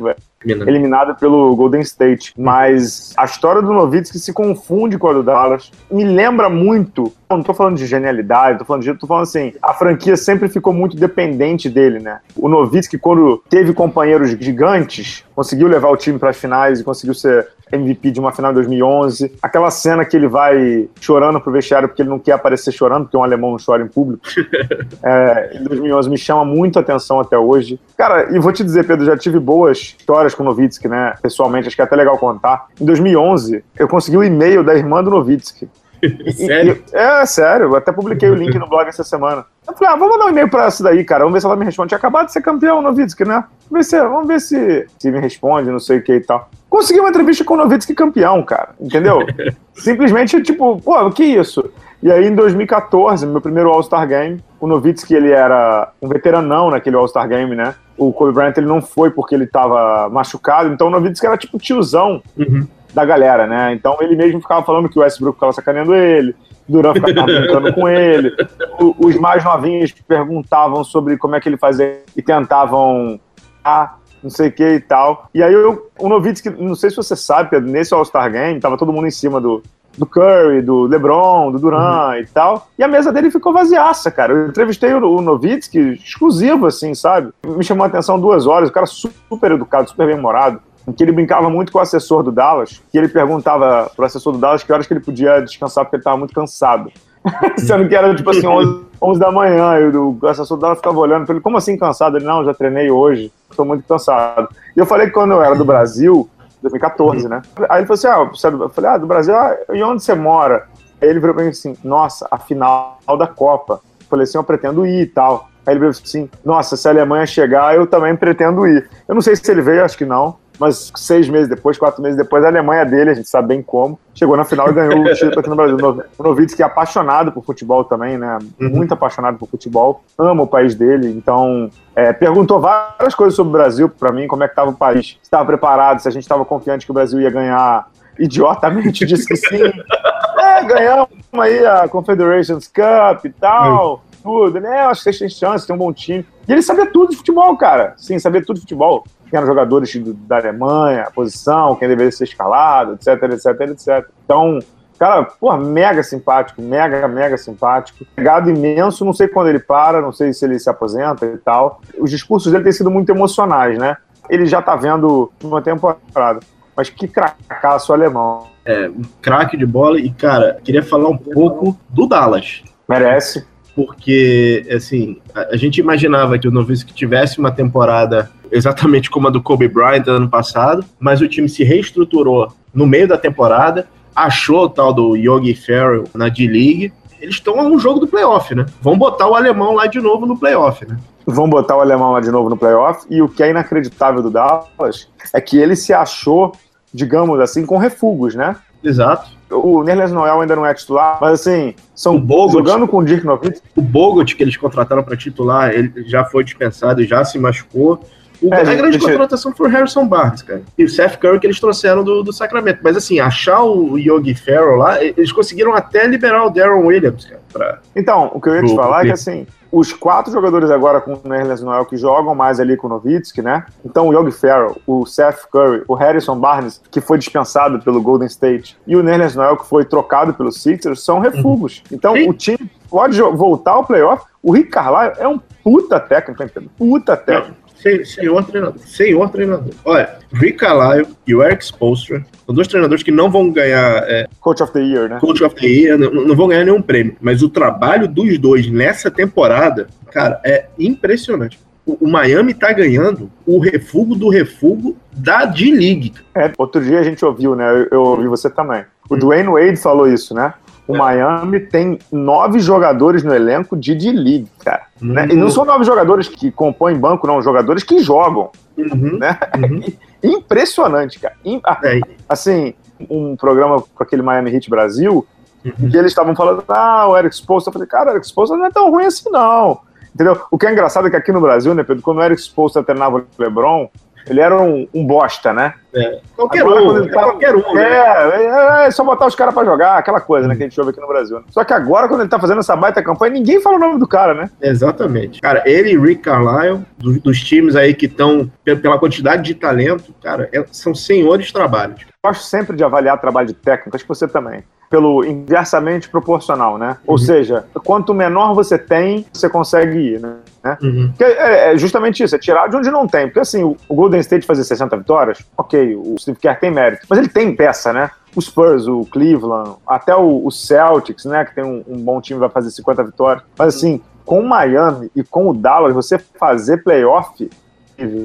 [0.44, 2.32] eliminado pelo Golden State.
[2.36, 5.70] Mas a história do Nowitzki se confunde com a do Dallas.
[5.90, 9.72] Me lembra muito, não tô falando de genialidade, tô falando de, tô falando assim, a
[9.72, 12.20] franquia sempre ficou muito dependente dele, né?
[12.36, 17.14] O Nowitzki quando teve companheiros gigantes, conseguiu levar o time para as finais e conseguiu
[17.14, 19.32] ser MVP de uma final de 2011.
[19.42, 23.16] Aquela cena que ele vai chorando pro vestiário porque ele não quer aparecer chorando, porque
[23.16, 24.22] um alemão não chora em público.
[25.02, 27.80] é, em 2011 me chama muito a atenção até hoje.
[27.96, 31.14] Cara, e vou te dizer, Pedro, já tive boas histórias com o Novitsky, né?
[31.22, 32.66] Pessoalmente, acho que é até legal contar.
[32.80, 35.68] Em 2011, eu consegui o um e-mail da irmã do Novitsky.
[36.36, 36.82] sério?
[36.92, 37.66] E, é, sério.
[37.66, 39.44] Eu até publiquei o link no blog essa semana.
[39.66, 41.24] Eu falei, ah, vou mandar um e-mail pra essa daí, cara.
[41.24, 41.88] Vamos ver se ela me responde.
[41.88, 43.44] Tinha acabado de ser campeão, Novitsky, né?
[43.70, 46.48] Vamos ver se, vamos ver se, se me responde, não sei o que e tal.
[46.68, 48.70] Consegui uma entrevista com o Novitsky campeão, cara.
[48.80, 49.20] Entendeu?
[49.74, 51.70] Simplesmente, tipo, pô, o que é isso?
[52.02, 56.96] E aí, em 2014, meu primeiro All-Star Game, o Novitsky, ele era um veteranão naquele
[56.96, 57.74] All-Star Game, né?
[57.96, 61.58] O Kobe Bryant, ele não foi porque ele tava machucado, então o Novitsky era tipo
[61.58, 62.66] tiozão uhum.
[62.92, 63.72] da galera, né?
[63.72, 66.34] Então ele mesmo ficava falando que o Westbrook ficava sacaneando ele,
[66.68, 68.34] Duran ficava brincando com ele,
[68.78, 73.18] o, os mais novinhos perguntavam sobre como é que ele fazia e tentavam...
[73.64, 75.28] Ah, não sei o que e tal.
[75.32, 78.76] E aí eu, o Novitsky, não sei se você sabe, Pedro, nesse All-Star Game, tava
[78.76, 79.62] todo mundo em cima do,
[79.96, 82.14] do Curry, do LeBron, do Duran uhum.
[82.16, 82.68] e tal.
[82.78, 84.32] E a mesa dele ficou vaziaça, cara.
[84.32, 87.30] Eu entrevistei o, o Novitsky, exclusivo, assim, sabe?
[87.44, 90.60] Me chamou a atenção duas horas, o cara super educado, super bem-humorado.
[90.86, 94.32] Em que ele brincava muito com o assessor do Dallas, que ele perguntava pro assessor
[94.32, 96.92] do Dallas que horas que ele podia descansar porque ele tava muito cansado.
[97.58, 100.96] Sendo que era tipo assim, 11, 11 da manhã, e o assessor do Dallas ficava
[100.98, 102.16] olhando, falei, como assim cansado?
[102.16, 104.48] Ele, não, já treinei hoje, estou muito cansado.
[104.76, 106.28] E eu falei que quando eu era do Brasil,
[106.68, 107.42] 2014, né?
[107.68, 108.62] Aí ele falou assim: ah, você é do...
[108.62, 110.66] eu falei, ah, do Brasil, ah, e onde você mora?
[111.00, 113.80] Aí ele virou pra mim assim: nossa, a final da Copa.
[114.00, 115.48] Eu falei assim: eu pretendo ir e tal.
[115.64, 118.88] Aí ele veio assim: nossa, se a Alemanha chegar, eu também pretendo ir.
[119.08, 122.16] Eu não sei se ele veio, acho que não mas seis meses depois, quatro meses
[122.16, 125.12] depois, a Alemanha dele, a gente sabe bem como, chegou na final e ganhou o
[125.14, 125.76] título aqui no Brasil.
[126.18, 128.38] O Novitsky é apaixonado por futebol também, né?
[128.60, 128.70] Uhum.
[128.70, 133.52] Muito apaixonado por futebol, ama o país dele, então é, perguntou várias coisas sobre o
[133.52, 136.22] Brasil para mim, como é que estava o país, se estava preparado, se a gente
[136.22, 137.88] estava confiante que o Brasil ia ganhar.
[138.18, 139.72] Idiotamente disse que sim.
[140.38, 144.02] É, ganhamos aí a Confederations Cup e tal.
[144.26, 144.80] Tudo, né?
[144.80, 146.26] Acho que vocês têm chance, tem um bom time.
[146.48, 147.94] E ele sabia tudo de futebol, cara.
[147.96, 149.92] Sim, sabia tudo de futebol quem eram jogadores
[150.26, 154.08] da Alemanha, a posição, quem deveria ser escalado, etc, etc, etc.
[154.24, 154.58] Então,
[154.98, 158.06] cara, pô, mega simpático, mega, mega simpático.
[158.16, 161.80] Legado imenso, não sei quando ele para, não sei se ele se aposenta e tal.
[161.98, 163.96] Os discursos dele têm sido muito emocionais, né?
[164.28, 166.40] Ele já tá vendo uma temporada.
[166.76, 168.46] Mas que cracaço alemão.
[168.64, 169.98] É, um craque de bola.
[169.98, 172.62] E, cara, queria falar um pouco do Dallas.
[172.88, 179.28] Merece porque, assim, a, a gente imaginava que o Noviço tivesse uma temporada exatamente como
[179.28, 183.86] a do Kobe Bryant ano passado, mas o time se reestruturou no meio da temporada,
[184.14, 188.54] achou o tal do Yogi Ferrell na D-League, eles estão a um jogo do playoff,
[188.54, 188.64] né?
[188.80, 190.96] Vão botar o alemão lá de novo no playoff, né?
[191.26, 194.30] Vão botar o alemão lá de novo no playoff, e o que é inacreditável do
[194.30, 196.52] Dallas é que ele se achou,
[196.94, 198.56] digamos assim, com refugos, né?
[198.82, 199.35] Exato.
[199.50, 203.24] O Nerlens Noel ainda não é titular, mas assim, são Bogut, jogando com o Dirk
[203.24, 203.62] Nowitzki.
[203.76, 208.00] O Bogut, que eles contrataram para titular, ele já foi dispensado e já se machucou.
[208.42, 210.62] O, é, a grande contratação foi o Harrison Barnes, cara.
[210.76, 212.80] E o Seth Curry que eles trouxeram do, do Sacramento.
[212.82, 217.40] Mas assim, achar o Yogi Ferrell lá, eles conseguiram até liberar o Darren Williams, cara.
[217.52, 221.00] Pra, então, o que eu ia te falar é que assim, os quatro jogadores agora
[221.00, 223.66] com o Nerlens Noel que jogam mais ali com o Novitsky, né?
[223.84, 228.26] Então o Yogi Ferrell, o Seth Curry, o Harrison Barnes, que foi dispensado pelo Golden
[228.26, 231.82] State, e o Nerlens Noel, que foi trocado pelo Sixers, são refugos.
[231.90, 231.96] Uhum.
[231.96, 232.28] Então Sim.
[232.28, 234.24] o time pode voltar ao playoff.
[234.42, 236.70] O Rick Carlisle é um puta técnico, entendeu?
[236.78, 237.65] Puta técnico.
[238.04, 238.78] Senhor treinador.
[238.80, 239.74] Senhor treinador.
[239.84, 244.04] Olha, Rick Carlisle e o Eric Spoelstra são dois treinadores que não vão ganhar.
[244.08, 245.18] É, Coach of the Year, né?
[245.20, 247.16] Coach of the Year, não, não, vão ganhar nenhum prêmio.
[247.20, 251.58] Mas o trabalho dos dois nessa temporada, cara, é impressionante.
[251.84, 256.14] O, Miami tá ganhando o refúgio do refúgio da D-League.
[256.34, 257.64] É, outro dia a gente ouviu, né?
[257.70, 258.84] Eu, eu ouvi você também.
[259.08, 259.18] O hum.
[259.18, 260.52] Dwayne Wade falou isso, né?
[260.86, 260.98] O é.
[260.98, 264.86] Miami tem nove jogadores no elenco de D-League, cara.
[265.02, 265.12] Uhum.
[265.12, 265.28] Né?
[265.30, 267.42] E não são nove jogadores que compõem banco, não.
[267.42, 268.50] Jogadores que jogam.
[268.76, 269.18] Uhum.
[269.18, 269.38] Né?
[269.56, 269.82] Uhum.
[270.22, 271.34] Impressionante, cara.
[271.64, 272.00] Ah, é.
[272.28, 272.74] Assim,
[273.10, 275.26] um programa com aquele Miami Heat Brasil,
[275.64, 275.90] uhum.
[275.90, 277.70] que eles estavam falando, ah, o Eric Spoelstra.
[277.70, 279.80] Eu falei, cara, o Eric Spoelstra não é tão ruim assim, não.
[280.14, 280.40] Entendeu?
[280.50, 282.82] O que é engraçado é que aqui no Brasil, né, Pedro, quando o Eric Spoelstra
[282.82, 283.90] treinava o LeBron,
[284.28, 285.74] ele era um, um bosta, né?
[285.94, 286.20] É.
[286.34, 287.74] Qualquer agora, um, ele tá, qualquer um.
[287.74, 287.82] Né?
[287.82, 290.78] É, é, é, só botar os caras pra jogar, aquela coisa, né, que a gente
[290.78, 291.38] ouve aqui no Brasil.
[291.38, 291.44] Né?
[291.50, 294.06] Só que agora, quando ele tá fazendo essa baita campanha, ninguém fala o nome do
[294.06, 294.50] cara, né?
[294.60, 295.40] Exatamente.
[295.40, 300.14] Cara, ele e Rick Carlisle, dos, dos times aí que estão, pela quantidade de talento,
[300.22, 302.00] cara, é, são senhores trabalhos.
[302.02, 304.64] Eu gosto sempre de avaliar trabalho de técnico, acho que você também.
[304.88, 306.96] Pelo inversamente proporcional, né?
[307.06, 310.36] Ou seja, quanto menor você tem, você consegue ir, né?
[310.82, 311.12] Uhum.
[311.18, 313.26] É, é justamente isso, é tirar de onde não tem.
[313.26, 317.06] Porque assim, o, o Golden State fazer 60 vitórias, ok, o Steve Kerr tem mérito,
[317.08, 318.10] mas ele tem peça, né?
[318.34, 321.44] O Spurs, o Cleveland, até o, o Celtics, né?
[321.44, 323.44] Que tem um, um bom time, vai fazer 50 vitórias.
[323.58, 327.48] Mas assim, com o Miami e com o Dallas, você fazer playoff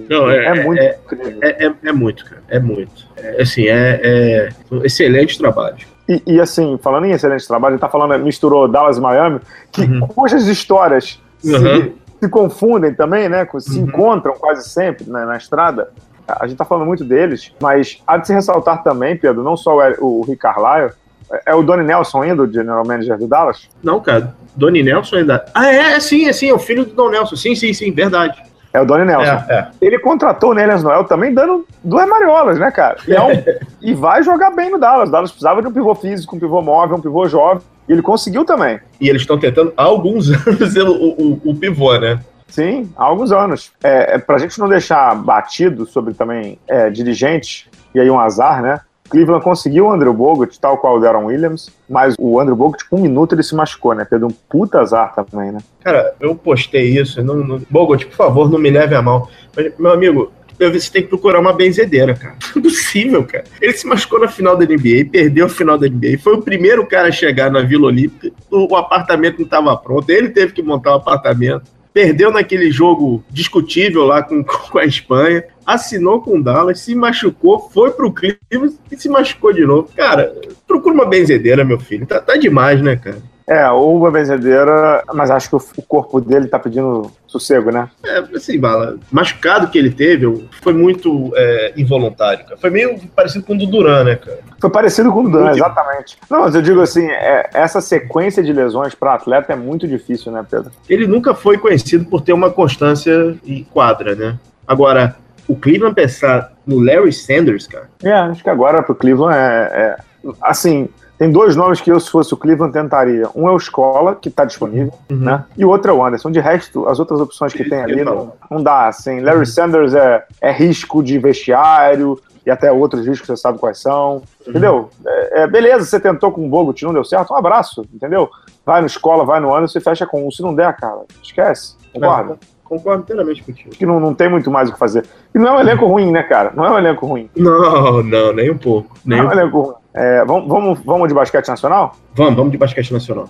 [0.10, 0.98] Não, é- é, muito é-.
[1.42, 2.42] É, é, é muito, cara.
[2.50, 3.08] É muito.
[3.16, 5.78] É, assim, é, é um excelente trabalho.
[6.12, 9.40] E, e, assim, falando em excelente trabalho, ele tá falando, misturou Dallas e Miami,
[9.72, 10.08] que Uhum.
[10.08, 11.94] cujas histórias se, Uhum.
[12.20, 13.48] se confundem também, né?
[13.60, 13.86] Se Uhum.
[13.86, 15.90] encontram quase sempre né, na estrada.
[16.28, 19.78] A gente tá falando muito deles, mas há de se ressaltar também, Pedro, não só
[20.00, 20.92] o, o Rick Carlisle,
[21.32, 23.70] é- é o Donnie Nelson ainda, o general manager do Dallas?
[23.82, 24.36] Não, cara.
[24.56, 25.46] Doni Nelson ainda.
[25.54, 27.36] Ah, é, é sim, é sim, é o filho do Don Nelson.
[27.38, 28.42] Sim, sim, sim, verdade.
[28.74, 29.44] É o Donnie Nelson.
[29.50, 29.68] É, é.
[29.82, 32.98] Ele contratou o Nelias Noel também dando duas mariolas, né, cara?
[33.08, 33.44] E, é um-
[33.82, 35.10] e vai jogar bem no Dallas.
[35.10, 37.62] O Dallas precisava de um pivô físico, um pivô móvel, um pivô jovem.
[37.90, 38.80] E ele conseguiu também.
[39.00, 42.20] E eles estão tentando há alguns anos o, o, o pivô, né?
[42.48, 43.72] Sim, há alguns anos.
[43.84, 48.62] É, é, pra gente não deixar batido sobre também é, dirigentes, e aí um azar,
[48.62, 48.80] né?
[49.12, 52.96] Cleveland conseguiu o Andrew Bogut, tal qual o Deron Williams, mas o Andrew Bogut, com
[52.98, 54.06] um minuto, ele se machucou, né?
[54.06, 55.60] Perdeu um puta azar também, né?
[55.84, 57.22] Cara, eu postei isso.
[57.24, 57.62] Não, não...
[57.70, 59.30] Bogot, por favor, não me leve a mal.
[59.56, 62.36] Mas, meu amigo, eu- você tem que procurar uma benzedeira, cara.
[62.56, 63.44] Não é possível, cara.
[63.60, 66.20] Ele se machucou na final da NBA, perdeu a final da NBA.
[66.24, 68.32] Foi o primeiro cara a chegar na Vila Olímpica.
[68.50, 70.10] O, apartamento não estava pronto.
[70.10, 71.64] Ele teve que montar o apartamento.
[71.94, 75.44] Perdeu naquele jogo discutível lá com, com a Espanha.
[75.66, 79.90] Assinou com o Dallas, se machucou, foi pro Cleveland e se machucou de novo.
[79.96, 80.34] Cara,
[80.68, 82.06] procura uma benzedeira, meu filho.
[82.06, 83.31] Tá, tá demais, né, cara?
[83.48, 87.90] É, ou uma benzedeira, mas acho que o, corpo dele tá pedindo sossego, né?
[88.04, 92.58] É, assim, Bala, machucado que ele teve foi muito é, involuntário, cara.
[92.58, 94.40] Foi meio parecido com o do Duran, né, cara?
[94.60, 95.56] Foi parecido com o Muito.
[95.56, 96.18] exatamente.
[96.30, 100.32] Não, mas eu digo assim, é, essa sequência de lesões para atleta é muito difícil,
[100.32, 100.72] né, Pedro?
[100.88, 104.38] Ele nunca foi conhecido por ter uma constância e quadra, né?
[104.68, 105.16] Agora,
[105.48, 110.12] o Cleveland pensar no Larry Sanders, cara, É, acho que agora pro Cleveland é, é-
[110.42, 110.88] Assim,
[111.22, 113.30] tem dois nomes que eu, se fosse o Cleveland, tentaria.
[113.36, 115.46] Um é o Escola, que tá disponível, né?
[115.56, 116.32] E o outro é o Anderson.
[116.32, 119.20] De resto, as outras opções que tem ali não, não dá, assim.
[119.20, 124.24] Larry Sanders é, é risco de vestiário e até outros riscos você sabe quais são,
[124.48, 124.90] entendeu?
[125.06, 128.28] É, é, beleza, você tentou com o Bogut, não deu certo, um abraço, entendeu?
[128.66, 130.32] Vai no Escola, vai no Anderson e fecha com um.
[130.32, 132.40] Se não der, cara, esquece, concorda?
[132.64, 133.70] concordo inteiramente contigo.
[133.70, 135.06] Que não, não tem muito mais o que fazer.
[135.36, 136.52] E não é um elenco ruim, né, cara?
[136.56, 137.30] Não é um elenco ruim.
[137.36, 138.98] Não, não, nem um pouco.
[139.06, 139.81] Nem Não é um elenco ruim.
[139.94, 141.96] É, vamos, vamos, vamos de basquete nacional?
[142.16, 143.28] Vamos, vamos de basquete nacional.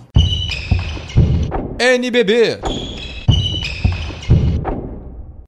[1.78, 2.60] NBB.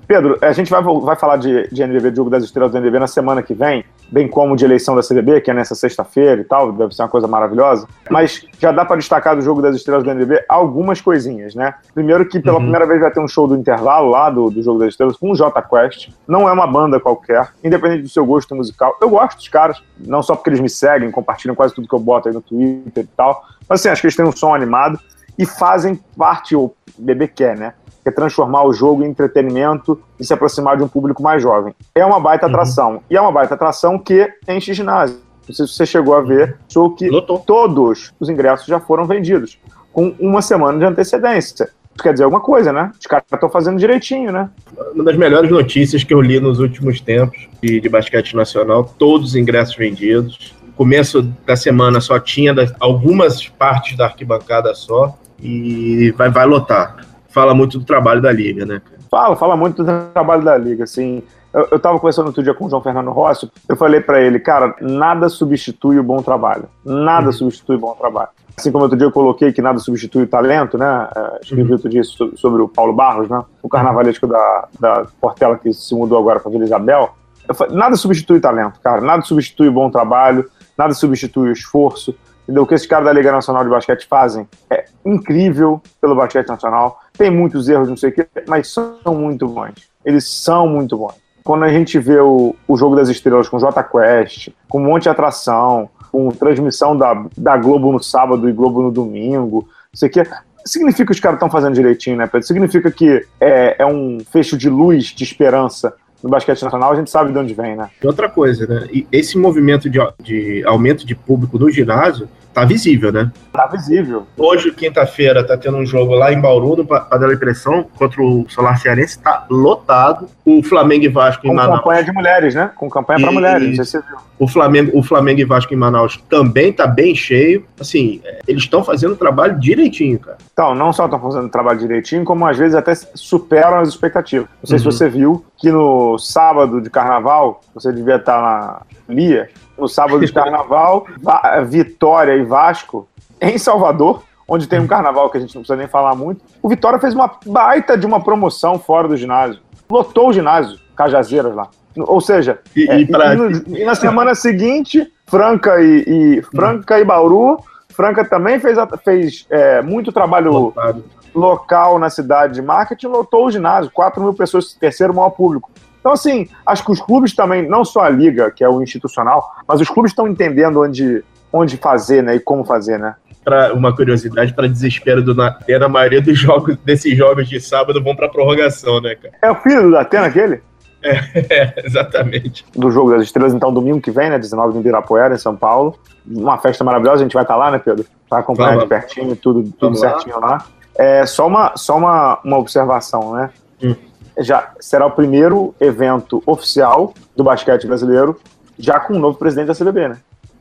[0.06, 2.98] Pedro, a gente vai, vai falar de, de NBB, de Jogo das Estrelas do NBB,
[2.98, 6.44] na semana que vem, bem como de eleição da CBB, que é nessa sexta-feira e
[6.44, 7.88] tal, deve ser uma coisa maravilhosa.
[8.08, 11.74] Mas já dá para destacar do Jogo das Estrelas do NBB algumas coisinhas, né?
[11.92, 12.62] Primeiro que pela Uhum.
[12.62, 15.32] primeira vez vai ter um show do intervalo lá do, do Jogo das Estrelas com
[15.32, 16.10] o J Quest.
[16.28, 18.96] Não é uma banda qualquer, independente do seu gosto musical.
[19.02, 21.98] Eu gosto dos caras, não só porque eles me seguem, compartilham quase tudo que eu
[21.98, 23.42] boto aí no Twitter e tal.
[23.68, 24.96] Mas assim, acho que eles têm um som animado
[25.36, 27.74] e fazem parte, o BB quer, né?
[28.04, 31.74] Que é transformar o jogo em entretenimento e se aproximar de um público mais jovem.
[31.94, 33.00] É uma baita atração.
[33.10, 35.16] E é uma baita atração que enche ginásio.
[35.48, 37.38] Não sei se você chegou a ver, show que Lotou.
[37.38, 39.58] todos os ingressos já foram vendidos,
[39.92, 41.64] com uma semana de antecedência.
[41.94, 42.90] Isso quer dizer alguma coisa, né?
[42.98, 44.48] Os caras estão fazendo direitinho, né?
[44.94, 49.30] Uma das melhores notícias que eu li nos últimos tempos de, de basquete nacional, todos
[49.30, 50.54] os ingressos vendidos.
[50.76, 56.96] Começo da semana só tinha das- algumas partes da arquibancada só e vai, vai lotar.
[57.34, 58.80] Fala muito do trabalho da liga, né?
[59.10, 61.20] Fala, fala muito do trabalho da liga, assim.
[61.52, 64.38] Eu, eu tava conversando outro dia com o João Fernando Rossi, eu falei pra ele,
[64.38, 66.64] cara, nada substitui o bom trabalho.
[66.84, 68.28] Nada substitui o bom trabalho.
[68.56, 71.08] Assim como outro dia eu coloquei que nada substitui o talento, né?
[71.16, 73.42] É, escrevi outro dia so- sobre o Paulo Barros, né?
[73.60, 77.14] O carnavalesco da, da Portela que se mudou agora pra Vila Isabel.
[77.52, 79.00] Falei, nada substitui o talento, cara.
[79.00, 82.14] Nada substitui o bom trabalho, nada substitui o esforço.
[82.46, 87.00] O que esses caras da Liga Nacional de Basquete fazem é incrível pelo basquete nacional.
[87.16, 89.88] Tem muitos erros, não sei o quê, mas são muito bons.
[90.04, 91.14] Eles são muito bons.
[91.42, 95.04] Quando a gente vê o, o Jogo das Estrelas com J Quest, com um monte
[95.04, 100.08] de atração, com transmissão da, da Globo no sábado e Globo no domingo, não sei
[100.08, 100.22] o quê,
[100.64, 102.46] significa que os caras estão fazendo direitinho, né, Pedro?
[102.46, 107.10] Significa que é, é um fecho de luz, de esperança no basquete nacional, a gente
[107.10, 107.90] sabe de onde vem, né?
[108.02, 108.88] Outra coisa, né?
[108.90, 113.30] E esse movimento de, de aumento de público no ginásio tá visível, né?
[113.52, 114.26] Tá visível.
[114.38, 118.78] Hoje, quinta-feira, tá tendo um jogo lá em Bauru, no Padrão Impressão, contra o Solar
[118.78, 120.28] Cearense, tá lotado.
[120.44, 121.78] O Flamengo e Vasco em Com Manaus.
[121.80, 122.70] campanha de mulheres, né?
[122.76, 124.16] Com campanha pra E- mulheres, não sei se você viu.
[124.38, 127.64] O Flamengo, o Flamengo e Vasco em Manaus também tá bem cheio.
[127.80, 130.38] Assim, é, eles estão fazendo o trabalho direitinho, cara.
[130.52, 134.46] Então, não só estão fazendo o trabalho direitinho, como às vezes até superam as expectativas.
[134.62, 134.90] Não sei se Uhum.
[134.92, 140.32] você viu que no sábado de carnaval, você devia estar na Lia, no sábado de
[140.32, 143.08] carnaval, Va- Vitória e Vasco,
[143.40, 146.68] em Salvador, onde tem um carnaval que a gente não precisa nem falar muito, o
[146.68, 149.60] Vitória fez uma baita de uma promoção fora do ginásio.
[149.90, 151.68] Lotou o ginásio, Cajazeiras lá.
[151.96, 157.04] Ou seja, E, é, e pra- e e na semana seguinte, Franca e, Franca e
[157.04, 157.58] Bauru,
[157.90, 161.04] Franca também fez, fez é, muito trabalho lotado.
[161.34, 165.70] local na cidade de marketing, lotou o ginásio, 4 mil pessoas, terceiro maior público.
[166.04, 169.54] Então, assim, acho que os clubes também, não só a liga, que é o institucional,
[169.66, 173.14] mas os clubes estão entendendo onde, onde fazer, né, e como fazer, né.
[173.42, 178.04] Pra, uma curiosidade para desespero do Natena, a maioria dos jogos desses jogos de sábado
[178.04, 179.32] vão pra prorrogação, né, cara?
[179.40, 180.60] É o filho do Datena aquele?
[181.04, 182.64] É, exatamente.
[182.74, 185.98] Do Jogo das Estrelas, então, domingo que vem, né, 19 de Ibirapuera, em São Paulo.
[186.26, 188.06] Uma festa maravilhosa, a gente vai estar lá, né, Pedro?
[188.28, 190.10] Vai acompanhar de pertinho, tudo, tudo Vamos lá.
[190.10, 190.64] certinho lá.
[190.96, 193.50] É, só uma, só uma, uma observação, né?
[193.82, 193.94] Hum.
[194.38, 198.38] Já será o primeiro evento oficial do basquete brasileiro,
[198.78, 200.16] já com o novo presidente da CBB, né?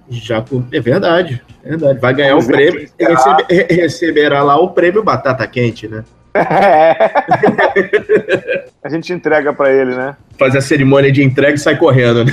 [0.09, 1.99] Já com- é verdade, é verdade.
[1.99, 3.15] Vai ganhar o Vamos ver prêmio, quem será.
[3.37, 6.03] recebe- re- receberá lá o prêmio Batata Quente, né?
[8.83, 10.15] a gente entrega para ele, né?
[10.37, 12.31] Faz a cerimônia de entrega e sai correndo, né?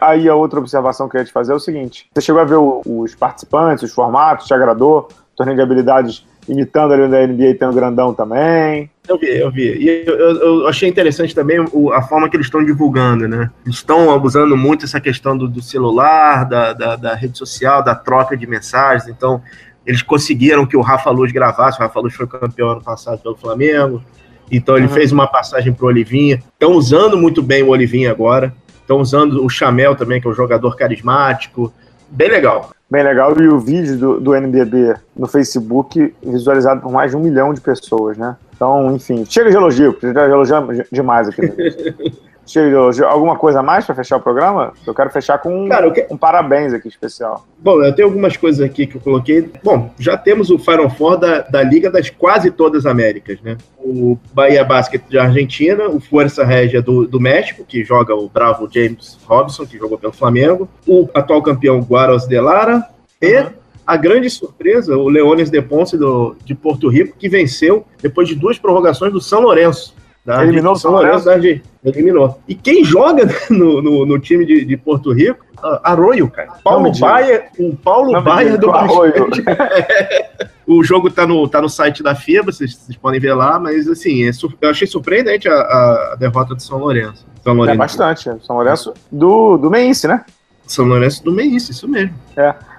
[0.00, 2.44] Aí a outra observação que eu ia te fazer é o seguinte: você chegou a
[2.44, 5.08] ver o- os participantes, os formatos, te agradou?
[5.36, 8.90] Torneio de habilidades imitando ali da NBA tendo grandão também.
[9.08, 9.62] Eu vi, eu vi.
[9.78, 13.50] E eu, eu- eu achei interessante também o- a forma que eles estão divulgando, né?
[13.64, 17.94] Eles estão abusando muito essa questão do, do celular, da, da, da rede social, da
[17.94, 19.08] troca de mensagens.
[19.08, 19.40] Então,
[19.86, 21.78] eles conseguiram que o Rafa Luz gravasse.
[21.78, 24.02] O Rafa Luz foi campeão ano passado pelo Flamengo.
[24.50, 24.92] Então, ele Uhum.
[24.92, 26.40] fez uma passagem pro Olivinha.
[26.52, 28.54] Estão usando muito bem o Olivinha agora.
[28.80, 31.72] Estão usando o Chamel também, que é um jogador carismático.
[32.12, 32.70] Bem legal.
[32.90, 33.34] Bem legal.
[33.40, 37.60] E o vídeo do, do NBB no Facebook visualizado por mais de um milhão de
[37.60, 38.36] pessoas, né?
[38.54, 41.42] Então, enfim, chega de elogio, porque já elogiamos demais aqui.
[43.06, 44.72] Alguma coisa a mais para fechar o programa?
[44.86, 47.46] Eu quero fechar com um, Cara, que- um parabéns aqui especial.
[47.58, 49.50] Bom, eu tenho algumas coisas aqui que eu coloquei.
[49.62, 53.56] Bom, já temos o Final Four da, da Liga das quase todas as Américas, né?
[53.78, 58.68] O Bahia Basket da Argentina, o Força Régia do, do México, que joga o bravo
[58.72, 62.84] James Robson, que jogou pelo Flamengo, o atual campeão Guaros de Lara
[63.20, 63.50] e Uhum.
[63.86, 68.34] a grande surpresa, o Leones de Ponce do, de Porto Rico, que venceu depois de
[68.34, 69.94] duas prorrogações do São Lourenço.
[70.24, 71.24] Da Eliminou o São Lourenço?
[71.24, 71.36] da
[71.84, 72.38] Eliminou.
[72.46, 75.44] E quem joga no, no, no time de, de Porto Rico?
[75.62, 76.48] Ah, Arroio, cara.
[76.62, 76.92] Paulo.
[76.98, 79.28] Baia, o Paulo Não Baia do com Arroio.
[80.64, 83.88] O jogo tá no, tá no site da FIBA, vocês, vocês podem ver lá, mas
[83.88, 85.52] assim, é sur- eu achei surpreendente a,
[86.12, 87.26] a derrota do São Lourenço.
[87.42, 88.30] São É Lourenço, bastante.
[88.46, 90.24] São Lourenço do, do Meinse, né?
[90.64, 92.14] São Lourenço do Meice, isso mesmo.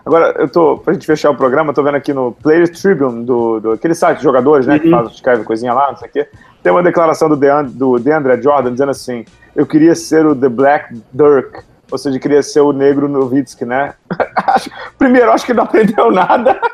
[0.06, 3.24] Agora, eu tô, pra gente fechar o programa, eu tô vendo aqui no Players Tribune,
[3.26, 5.00] do, do aquele site de jogadores, né, que Uhum.
[5.04, 6.28] faz, escreve coisinha lá, não sei o quê.
[6.62, 9.24] Tem uma declaração do, Deand, do DeAndre Jordan dizendo assim:
[9.56, 11.62] Eu queria ser o The Black Dirk,
[11.92, 13.94] ou seja, queria ser o negro Nowitzki, né?
[14.98, 16.60] Primeiro, acho que não aprendeu nada.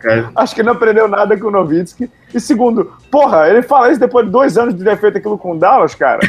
[0.00, 0.30] Cara.
[0.34, 2.10] Acho que não aprendeu nada com o Nowitzki.
[2.34, 5.52] E segundo, porra, ele fala isso depois de dois anos de ter feito aquilo com
[5.52, 6.20] o Dallas, cara.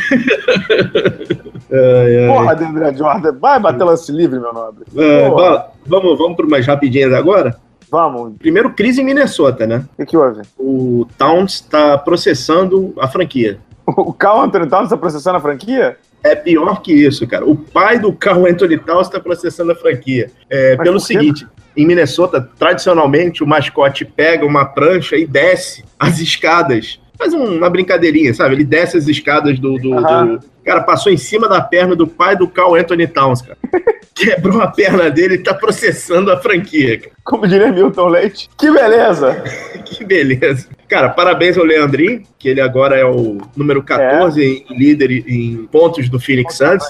[1.72, 2.28] Ai, ai.
[2.28, 4.86] Porra, DeAndre Jordan, vai bater lance livre, meu nobre.
[4.92, 7.56] Va- vamos, vamos para umas rapidinhas agora?
[7.92, 9.84] Vamos, Primeiro, crise em Minnesota, né?
[9.94, 10.42] o que, que houve?
[10.58, 13.60] O Towns está processando a franquia.
[13.86, 15.98] O Carl Anthony Towns está processando a franquia?
[16.24, 17.46] É pior que isso, cara.
[17.46, 20.30] O pai do Carl Anthony Towns está processando a franquia.
[20.50, 21.48] É, pelo seguinte,
[21.82, 27.00] em Minnesota, tradicionalmente, o mascote pega uma prancha e desce as escadas.
[27.18, 28.56] Faz um- uma brincadeirinha, sabe?
[28.56, 30.26] Ele desce as escadas do, do- Aham.
[30.38, 33.58] do- Cara, passou em cima da perna do pai do Carl Anthony Towns, cara.
[34.14, 37.12] Quebrou a perna dele e tá processando a franquia, cara.
[37.24, 38.50] Como diria Milton Leite.
[38.58, 39.44] Que beleza!
[39.90, 40.68] Que beleza.
[40.88, 46.08] Cara, parabéns ao Leandrinho, que ele agora é o número 14 em líder em pontos
[46.10, 46.84] do Phoenix Suns.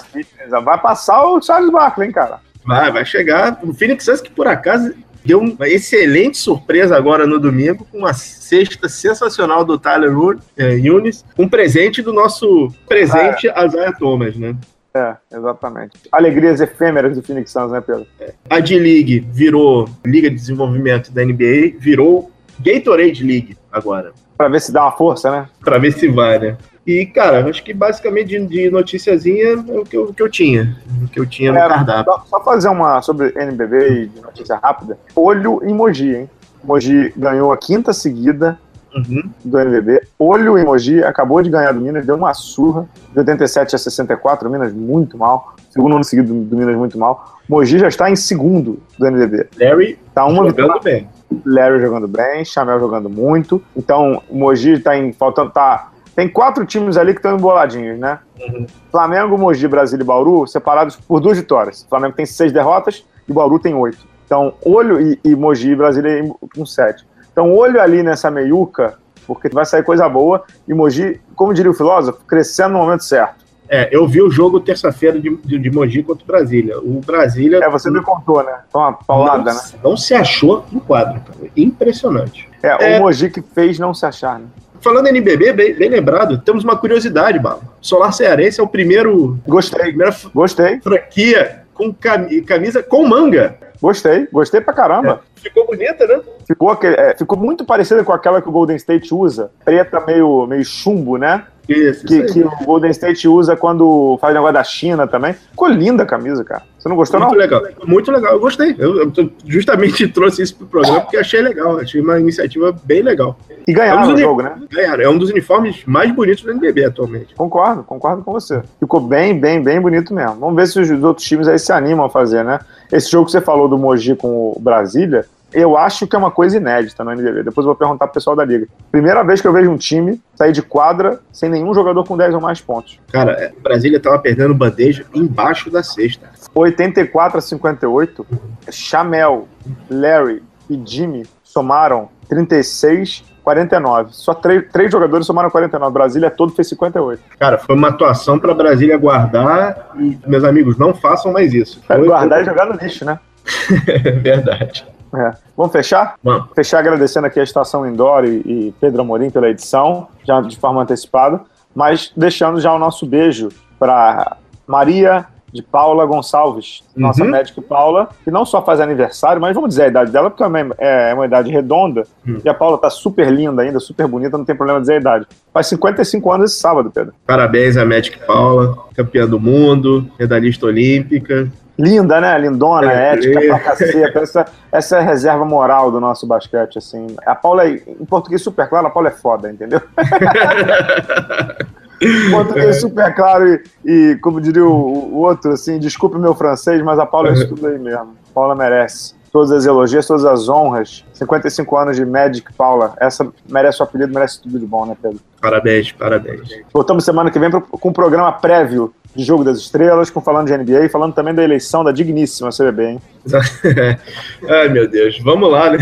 [0.65, 2.39] Vai passar o Charles Barkley, hein, cara?
[2.65, 3.59] Vai, vai chegar.
[3.63, 4.93] O Phoenix Suns que por acaso
[5.23, 10.11] deu uma excelente surpresa agora no domingo com uma cesta sensacional do Tyler
[10.57, 14.55] eh, Yunis, um presente do nosso presente Isaiah Thomas, né?
[14.93, 15.99] É, exatamente.
[16.11, 18.07] Alegrias efêmeras do Phoenix Suns, né, Pedro?
[18.49, 24.11] A D-League virou Liga de Desenvolvimento da NBA, virou Gatorade League agora.
[24.35, 25.49] Pra ver se dá uma força, né?
[25.63, 26.57] Pra ver se vai, né?
[26.89, 30.29] E, cara, acho que basicamente de, de noticiazinha é o que eu, o que eu
[30.29, 30.75] tinha.
[31.03, 32.11] O que eu tinha no É, cardápio.
[32.13, 34.97] Só, só fazer uma sobre NBB e de notícia rápida.
[35.15, 36.29] Olho em Mogi, hein?
[36.63, 38.57] Mogi ganhou a quinta seguida
[38.91, 39.29] Uhum.
[39.45, 40.01] do NBB.
[40.17, 44.49] Olho em Mogi acabou de ganhar do Minas, deu uma surra de 87 a 64.
[44.49, 45.53] Minas muito mal.
[45.69, 47.37] Segundo ano seguido do Minas muito mal.
[47.47, 49.47] Mogi já está em segundo do NBB.
[49.59, 50.65] Larry Tá uma vitória.
[50.65, 51.07] jogando bem.
[51.45, 53.61] Larry jogando bem, Chamel jogando muito.
[53.77, 55.13] Então, o Mogi tá em.
[55.13, 55.51] Faltando.
[55.51, 55.88] Tá,
[56.19, 58.19] tem quatro times ali que estão emboladinhos, né?
[58.41, 58.67] Uhum.
[58.91, 61.83] Flamengo, Mogi, Brasília e Bauru separados por duas vitórias.
[61.83, 64.05] O Flamengo tem seis derrotas e o Bauru tem oito.
[64.25, 67.07] Então, olho e, e Mogi e Brasília com sete.
[67.31, 70.43] Então, olho ali nessa meiuca, porque vai sair coisa boa.
[70.67, 73.45] E Mogi, como diria o filósofo, crescendo no momento certo.
[73.69, 76.77] É, eu vi o jogo terça-feira de, de, de Mogi contra o Brasília.
[76.79, 77.63] O Brasília.
[77.63, 78.59] É, você me contou, né?
[78.67, 79.69] Então, uma paulada, não, né?
[79.81, 81.49] não se achou no quadro, cara.
[81.55, 82.49] Impressionante.
[82.61, 82.99] É, É.
[82.99, 84.47] o Mogi que fez não se achar, né?
[84.81, 87.61] Falando em NBB, bem, bem lembrado, temos uma curiosidade, Bala.
[87.81, 93.55] Solar Cearense é o primeiro, Gostei, primeira gostei, franquia com cami- camisa com manga.
[93.81, 95.21] gostei, gostei pra caramba.
[95.35, 96.19] Ficou bonita, né?
[96.45, 100.45] Ficou, aquele- é, ficou muito parecida com aquela que o Golden State usa, preta meio,
[100.47, 101.45] meio chumbo, né?
[101.73, 105.33] Isso, Que, isso que o Golden State usa quando faz negócio da China também.
[105.33, 106.63] Ficou linda a camisa, cara.
[106.77, 107.37] Você não gostou, Muito não?
[107.39, 108.33] legal, muito legal.
[108.33, 108.73] Eu gostei.
[108.77, 111.77] Eu, eu justamente trouxe isso pro programa porque achei legal.
[111.79, 113.37] Achei uma iniciativa bem legal.
[113.67, 114.55] E ganharam É um o jogo, né?
[114.71, 115.03] Ganharam.
[115.03, 117.35] É um dos uniformes mais bonitos do NBB atualmente.
[117.35, 118.61] Concordo, concordo com você.
[118.79, 120.35] Ficou bem, bem, bem bonito mesmo.
[120.35, 122.59] Vamos ver se os outros times aí se animam a fazer, né?
[122.91, 126.31] Esse jogo que você falou do Mogi com o Brasília, eu acho que é uma
[126.31, 127.43] coisa inédita no NBB.
[127.43, 128.67] Depois eu vou perguntar pro pessoal da liga.
[128.91, 132.35] Primeira vez que eu vejo um time sair de quadra sem nenhum jogador com 10
[132.35, 132.99] ou mais pontos.
[133.11, 136.29] Cara, é, Brasília tava perdendo bandeja embaixo da cesta.
[136.53, 138.25] 84 a 58,
[138.71, 139.47] Chamel,
[139.89, 144.09] Larry e Jimmy somaram 36, 49.
[144.11, 145.93] Só três, três jogadores somaram 49.
[145.93, 147.21] Brasília todo fez 58.
[147.39, 151.81] Cara, foi uma atuação pra Brasília guardar e, meus amigos, não façam mais isso.
[151.85, 153.19] Foi, Guardar e jogar no lixo, né?
[153.87, 154.85] É verdade.
[155.15, 155.31] É.
[155.57, 156.15] Vamos fechar?
[156.23, 156.49] Vamos.
[156.55, 160.81] Fechar agradecendo aqui a Estação Indoor e, e Pedro Amorim pela edição, já de forma
[160.83, 161.41] antecipada,
[161.75, 167.31] mas deixando já o nosso beijo para Maria de Paula Gonçalves, nossa Uhum.
[167.31, 170.69] médica Paula, que não só faz aniversário, mas vamos dizer a idade dela, porque também
[170.77, 172.37] é uma idade redonda, Hum.
[172.45, 175.25] e a Paula tá super linda ainda, super bonita, não tem problema dizer a idade.
[175.51, 177.15] Faz 55 anos esse sábado, Pedro.
[177.25, 181.51] Parabéns a Magic Paula, campeã do mundo, medalhista olímpica.
[181.79, 182.37] Linda, né?
[182.37, 183.47] Lindona, É, ética é.
[183.47, 184.19] pra caceta.
[184.23, 187.07] Essa, essa é a reserva moral do nosso basquete, assim.
[187.25, 189.81] A Paula, é, em português super claro, a Paula é foda, entendeu?
[192.01, 194.71] Em português super claro e, e, como diria o,
[195.13, 198.15] o outro, assim, desculpe meu francês, mas a Paula é isso tudo aí mesmo.
[198.33, 199.15] Paula merece.
[199.33, 201.03] Todas as elogias, todas as honras.
[201.13, 202.93] 55 anos de Magic, Paula.
[203.01, 205.19] Essa merece o apelido, merece tudo de bom, né, Pedro?
[205.41, 206.49] Parabéns, parabéns.
[206.73, 210.47] Voltamos semana que vem pro- com um programa prévio de Jogo das Estrelas, com falando
[210.47, 213.01] de NBA e falando também da eleição da digníssima CBB, hein?
[214.47, 215.19] Ai, meu Deus.
[215.19, 215.79] Vamos lá, né?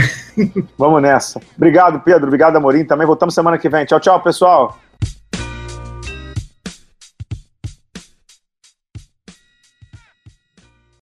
[0.77, 1.39] Vamos nessa.
[1.55, 2.27] Obrigado, Pedro.
[2.27, 2.85] Obrigado, Amorim.
[2.85, 3.85] Também voltamos semana que vem.
[3.85, 4.77] Tchau, tchau, pessoal.